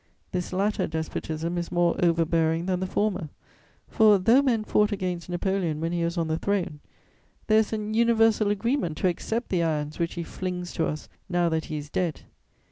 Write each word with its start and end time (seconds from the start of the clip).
This 0.31 0.51
latter 0.51 0.87
despotism 0.87 1.59
is 1.59 1.71
more 1.71 1.95
overbearing 2.03 2.65
than 2.65 2.79
the 2.79 2.87
former; 2.87 3.29
for, 3.87 4.17
though 4.17 4.41
men 4.41 4.63
fought 4.63 4.91
against 4.91 5.29
Napoleon 5.29 5.79
when 5.79 5.91
he 5.91 6.03
was 6.03 6.17
on 6.17 6.27
the 6.27 6.39
throne, 6.39 6.79
there 7.45 7.59
is 7.59 7.71
an 7.71 7.93
universal 7.93 8.49
agreement 8.49 8.97
to 8.97 9.07
accept 9.07 9.49
the 9.49 9.61
irons 9.61 9.99
which 9.99 10.15
he 10.15 10.23
flings 10.23 10.73
to 10.73 10.87
us 10.87 11.07
now 11.29 11.49
that 11.49 11.65
he 11.65 11.77
is 11.77 11.91
dead. 11.91 12.21